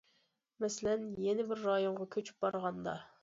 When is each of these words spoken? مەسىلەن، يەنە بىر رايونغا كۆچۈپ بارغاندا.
مەسىلەن، 0.63 1.03
يەنە 1.27 1.45
بىر 1.51 1.61
رايونغا 1.67 2.09
كۆچۈپ 2.17 2.47
بارغاندا. 2.47 2.97